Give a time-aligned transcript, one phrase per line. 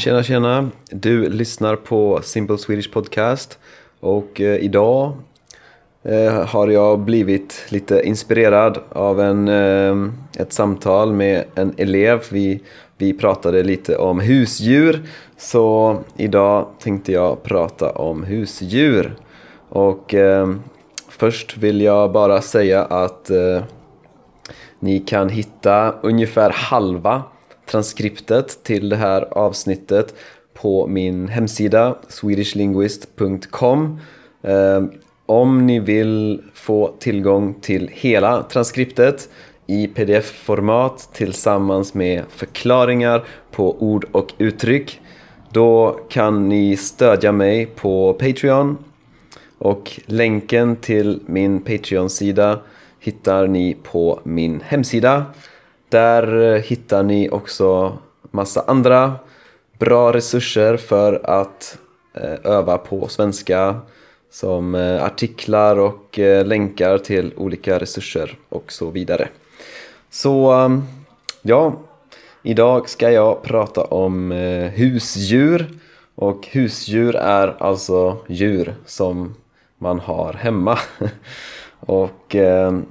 [0.00, 0.68] Tjena tjena!
[0.90, 3.58] Du lyssnar på Simple Swedish Podcast
[4.00, 5.12] och eh, idag
[6.02, 12.22] eh, har jag blivit lite inspirerad av en, eh, ett samtal med en elev.
[12.30, 12.62] Vi,
[12.98, 15.02] vi pratade lite om husdjur
[15.36, 19.16] så idag tänkte jag prata om husdjur.
[19.68, 20.54] Och eh,
[21.08, 23.62] först vill jag bara säga att eh,
[24.78, 27.22] ni kan hitta ungefär halva
[27.70, 30.14] transkriptet till det här avsnittet
[30.54, 34.00] på min hemsida swedishlinguist.com
[34.42, 34.90] ehm,
[35.26, 39.28] Om ni vill få tillgång till hela transkriptet
[39.66, 45.00] i pdf-format tillsammans med förklaringar på ord och uttryck
[45.52, 48.78] då kan ni stödja mig på Patreon.
[49.58, 52.60] Och länken till min Patreon-sida
[53.00, 55.24] hittar ni på min hemsida
[55.90, 57.98] där eh, hittar ni också
[58.30, 59.14] massa andra
[59.78, 61.78] bra resurser för att
[62.14, 63.80] eh, öva på svenska
[64.30, 69.28] som eh, artiklar och länkar till olika resurser och så vidare.
[70.10, 70.82] Så ehm,
[71.42, 71.72] ja,
[72.42, 74.30] idag ska jag prata om
[74.74, 75.68] husdjur
[76.14, 79.34] och husdjur är alltså djur som
[79.78, 80.78] man har hemma.
[81.80, 82.86] och ehm,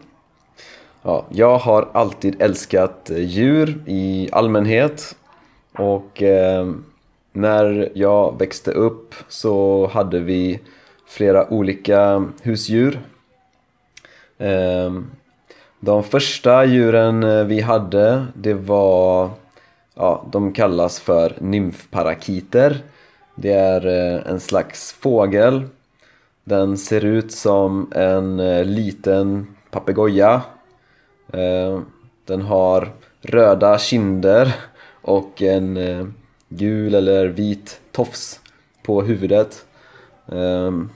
[1.01, 5.15] Ja, jag har alltid älskat eh, djur i allmänhet
[5.77, 6.71] och eh,
[7.33, 10.59] när jag växte upp så hade vi
[11.07, 12.99] flera olika husdjur.
[14.37, 14.93] Eh,
[15.79, 19.29] de första djuren eh, vi hade det var,
[19.95, 22.77] ja, de kallas för nymfparakiter.
[23.35, 25.63] Det är eh, en slags fågel.
[26.43, 28.37] Den ser ut som en
[28.75, 30.41] liten papegoja
[31.33, 31.81] Eh,
[32.25, 32.91] den har
[33.21, 34.55] röda kinder
[35.01, 36.07] och en eh,
[36.49, 38.39] gul eller vit tofs
[38.83, 39.65] på huvudet.
[40.31, 40.89] Ehm,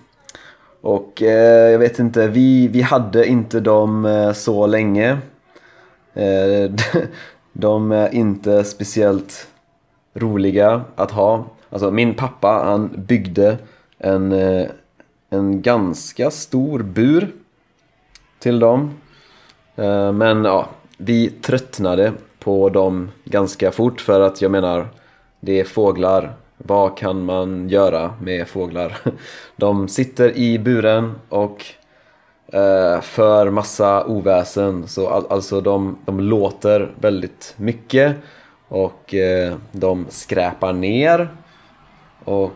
[0.81, 5.17] och eh, jag vet inte, vi, vi hade inte dem så länge.
[7.53, 9.47] De är inte speciellt
[10.13, 11.45] roliga att ha.
[11.69, 13.57] Alltså min pappa han byggde
[13.97, 14.31] en,
[15.29, 17.31] en ganska stor bur
[18.39, 18.91] till dem.
[19.75, 20.67] Eh, men ja,
[20.97, 24.87] vi tröttnade på dem ganska fort för att jag menar,
[25.39, 26.33] det är fåglar.
[26.57, 28.97] Vad kan man göra med fåglar?
[29.55, 31.65] De sitter i buren och
[32.53, 34.87] eh, för massa oväsen.
[34.87, 38.15] Så alltså de, de låter väldigt mycket
[38.67, 41.29] och eh, de skräpar ner.
[42.23, 42.51] Och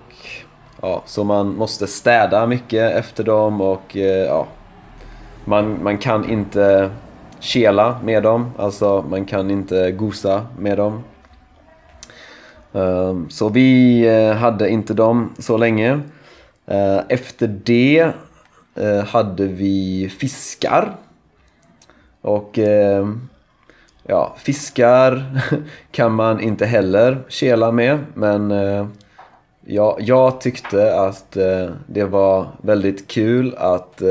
[0.82, 4.48] ja, så man måste städa mycket efter dem och ja,
[5.46, 6.92] man, man kan inte
[7.40, 11.04] kela med dem, alltså man kan inte gosa med dem.
[12.74, 16.02] Ehm, så vi eh, hade inte dem så länge.
[16.66, 18.12] Eh, efter det
[18.76, 20.96] eh, hade vi fiskar.
[22.22, 22.60] Och
[24.04, 25.42] ja, fiskar
[25.92, 28.54] kan man inte heller kela med men
[29.66, 31.32] ja, jag tyckte att
[31.88, 34.02] det var väldigt kul att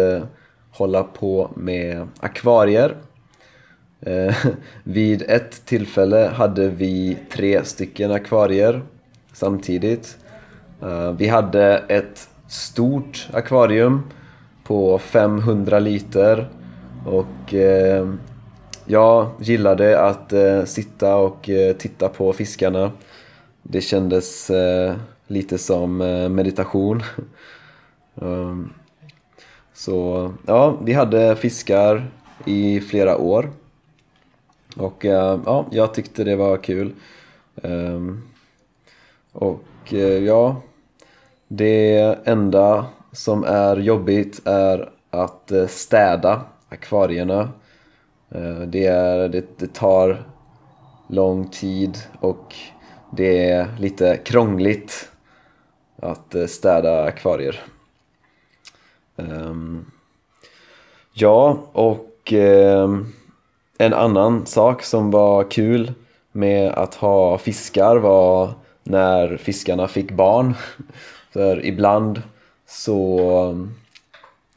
[0.71, 2.95] hålla på med akvarier
[4.07, 4.37] Eh,
[4.85, 8.83] vid ett tillfälle hade vi tre stycken akvarier
[9.33, 10.19] samtidigt.
[10.83, 14.03] Eh, vi hade ett stort akvarium
[14.65, 16.49] på 500 liter
[17.07, 18.09] och eh,
[18.87, 22.93] jag gillade att eh, sitta och eh, titta på fiskarna.
[23.63, 24.95] Det kändes eh,
[25.27, 27.03] lite som eh, meditation.
[28.15, 28.73] um,
[29.75, 32.11] så ja, vi hade fiskar
[32.45, 33.51] i flera år.
[34.77, 36.93] Och eh, ja, jag tyckte det var kul.
[37.63, 38.23] Ehm,
[39.33, 40.63] och eh, ja,
[41.49, 47.49] det enda som är jobbigt är att eh, städa akvarierna.
[48.67, 50.25] det, är, det, det tar
[51.09, 52.55] lång tid och
[53.11, 55.11] det är lite krångligt
[55.97, 57.61] att städa akvarier.
[59.17, 59.91] Ehm,
[61.13, 63.13] ja, och ehm,
[63.79, 65.93] en annan sak som var kul
[66.33, 70.55] med att ha fiskar var när fiskarna fick barn.
[71.33, 72.23] För ibland
[72.67, 73.69] så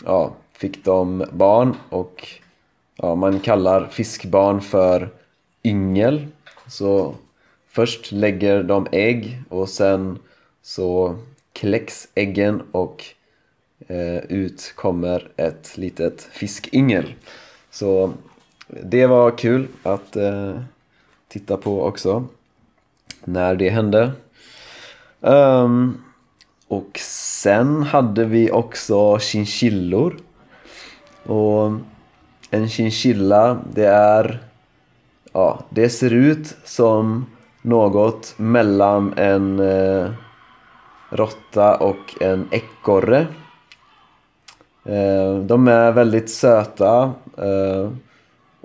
[0.05, 2.27] ja, fick de barn och
[2.95, 5.09] ja, man kallar fiskbarn för
[5.63, 6.27] yngel.
[6.67, 7.15] Så
[7.67, 10.19] först lägger de ägg och sen
[10.61, 11.15] så
[11.53, 13.05] kläcks äggen och
[13.87, 17.13] eh, ut kommer ett litet fiskyngel.
[17.71, 18.13] Så
[18.83, 20.59] det var kul att eh,
[21.27, 22.23] titta på också
[23.23, 24.11] när det hände.
[25.19, 26.03] Um,
[26.67, 30.17] och sen hade vi också chinchillor.
[31.25, 31.71] Och
[32.49, 34.39] en chinchilla, det är...
[35.33, 37.25] Ja, det ser ut som
[37.61, 40.11] något mellan en eh,
[41.09, 43.27] råtta och en ekorre.
[44.85, 47.89] Eh, de är väldigt söta eh,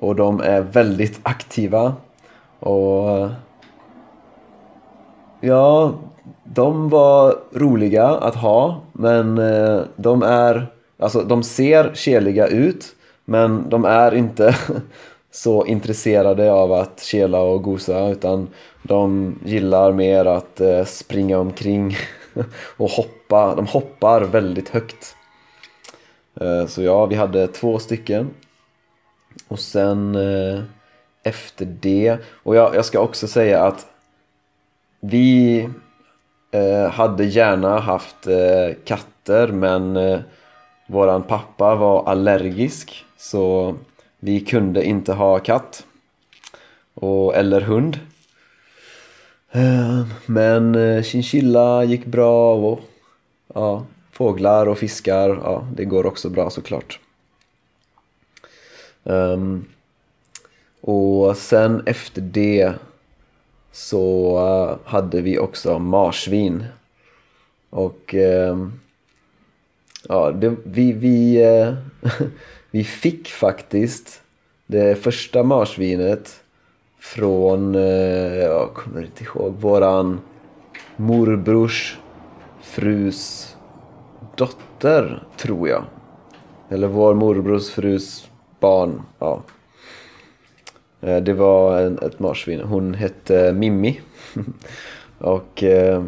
[0.05, 1.95] och de är väldigt aktiva.
[2.59, 3.29] Och
[5.41, 5.95] ja,
[6.45, 10.67] de var roliga att ha men eh, de är,
[10.99, 12.87] alltså de ser keliga ut
[13.25, 14.57] men de är inte
[15.31, 18.49] så intresserade av att kela och gosa utan
[18.83, 21.97] de gillar mer att eh, springa omkring
[22.77, 23.55] och hoppa.
[23.55, 25.17] De hoppar väldigt högt.
[26.41, 28.31] Eh, så ja, vi hade två stycken.
[29.55, 30.63] Och sen eh,
[31.23, 33.87] efter det, och jag, jag ska också säga att
[35.01, 35.69] vi
[36.51, 40.21] eh, hade gärna haft eh, katter men eh,
[40.87, 43.75] våran pappa var allergisk så
[44.19, 45.87] vi kunde inte ha katt
[46.95, 47.99] och, eller hund.
[49.53, 52.81] Eh, men eh, chinchilla gick bra och
[53.55, 57.01] ja, fåglar och fiskar, ja, det går också bra såklart.
[59.05, 59.65] Um,
[60.81, 62.73] och sen efter det
[63.73, 66.65] så uh, hade vi också marsvin.
[67.71, 68.69] Och uh,
[70.09, 71.75] ja, det, vi, vi, uh,
[72.71, 74.23] vi fick faktiskt
[74.67, 76.45] det första marsvinet
[77.05, 80.21] från, eh, jag kommer inte ihåg, våran
[80.97, 81.99] morbrors
[82.61, 83.57] frus
[84.37, 85.85] dotter, tror jag.
[86.69, 88.31] Eller vår morbrors frus
[88.65, 89.43] barn, ja.
[91.01, 92.61] Eh, det var en, ett marsvin.
[92.61, 94.01] Hon hette Mimmi.
[95.19, 96.05] och eh,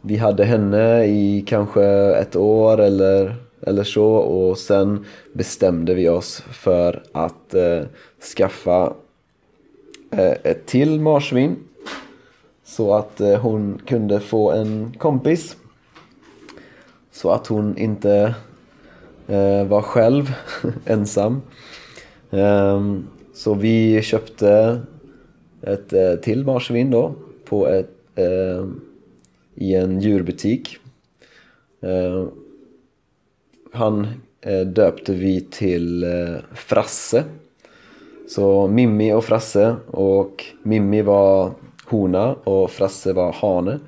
[0.00, 1.84] vi hade henne i kanske
[2.14, 7.82] ett år eller, eller så och sen bestämde vi oss för att eh,
[8.36, 8.92] skaffa
[10.10, 11.56] eh, ett till marsvin
[12.64, 15.56] så att eh, hon kunde få en kompis
[17.12, 18.34] så att hon inte
[19.28, 20.34] Eh, var själv
[20.84, 21.42] ensam.
[22.30, 24.80] Ehm, så vi köpte
[25.62, 27.14] ett eh, till marsvin då
[27.44, 28.66] på ett, eh,
[29.54, 30.78] i en djurbutik.
[31.80, 32.26] Eh,
[33.72, 34.06] han
[34.40, 37.24] eh, döpte vi till eh, Frasse.
[38.28, 41.50] Så Mimmi och Frasse och Mimmi var
[41.84, 43.78] hona och Frasse var hane.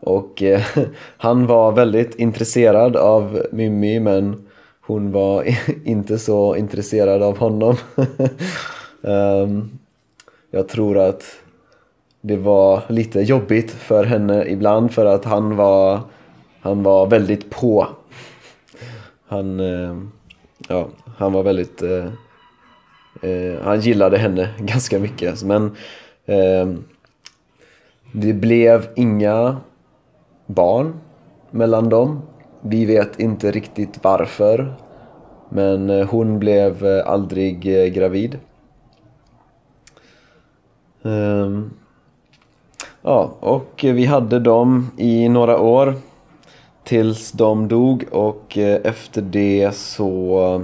[0.00, 0.62] Och eh,
[1.16, 4.46] han var väldigt intresserad av Mimmi men
[4.86, 5.44] hon var
[5.84, 7.76] inte så intresserad av honom.
[9.00, 9.78] um,
[10.50, 11.22] jag tror att
[12.20, 16.00] det var lite jobbigt för henne ibland för att han var,
[16.60, 17.86] han var väldigt på.
[19.26, 20.02] Han, uh,
[20.68, 21.82] ja, han var väldigt...
[21.82, 22.06] Uh,
[23.24, 25.76] uh, han gillade henne ganska mycket men
[26.26, 26.84] ehm,
[28.12, 29.56] det blev inga
[30.46, 31.00] barn
[31.50, 32.22] mellan dem
[32.66, 34.74] vi vet inte riktigt varför.
[35.48, 38.38] Men eh, hon blev eh, aldrig eh, gravid.
[41.02, 41.70] Um,
[43.02, 45.94] ja, och vi hade dem i några år
[46.84, 50.62] tills de dog och efter det så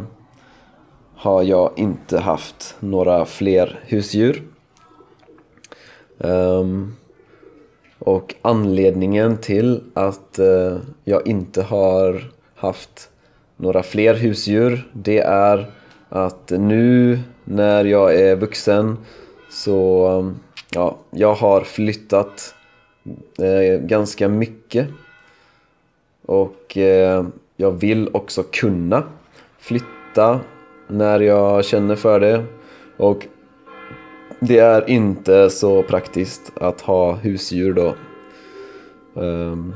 [1.14, 4.42] har jag inte haft några fler husdjur.
[6.18, 6.96] Um,
[8.00, 13.10] och anledningen till att eh, jag inte har haft
[13.56, 15.70] några fler husdjur det är
[16.08, 18.96] att nu när jag är vuxen
[19.50, 20.30] så eh,
[20.70, 22.54] ja, jag har flyttat
[23.38, 24.88] eh, ganska mycket.
[26.26, 27.24] Och eh,
[27.56, 29.02] jag vill också kunna
[29.58, 30.40] flytta
[30.88, 32.44] när jag känner för det.
[32.96, 33.26] Och
[34.40, 37.94] det är inte så praktiskt att ha husdjur då.
[39.14, 39.74] Um,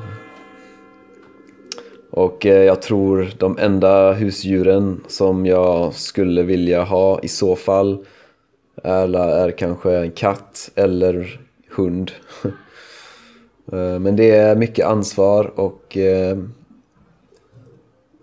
[2.11, 8.05] och eh, jag tror de enda husdjuren som jag skulle vilja ha i så fall
[8.83, 11.41] är, är kanske en katt eller
[11.71, 12.13] hund.
[13.73, 16.39] Eh, men det är mycket ansvar och eh,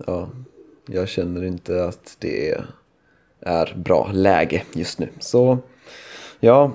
[0.08, 0.30] ja,
[0.86, 2.58] jag känner inte att det
[3.40, 5.10] är bra läge just nu.
[5.20, 5.58] Så
[6.44, 6.72] Ja,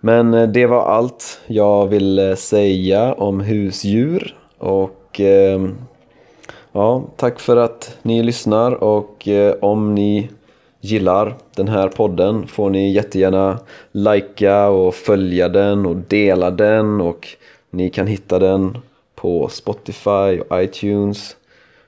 [0.00, 5.68] men eh, det var allt jag ville eh, säga om husdjur och eh,
[6.72, 10.30] ja, tack för att ni lyssnar och eh, om ni
[10.80, 13.58] gillar den här podden får ni jättegärna
[13.92, 17.28] likea och följa den och dela den och
[17.70, 18.78] Ni kan hitta den
[19.14, 21.36] på Spotify och iTunes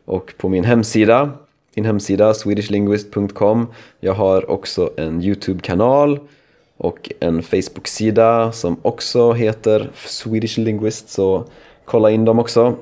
[0.05, 1.31] och på min hemsida.
[1.75, 3.67] Min hemsida swedishlinguist.com.
[4.01, 6.21] Jag har också en Youtube-kanal
[6.79, 11.45] och en Facebook-sida som också heter Swedish Linguist så
[11.85, 12.77] kolla in dem också.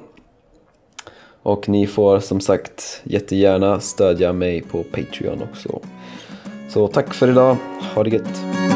[1.43, 5.81] Och ni får som sagt jättegärna stödja mig på Patreon också.
[6.69, 7.57] Så tack för idag,
[7.95, 8.76] ha det gött!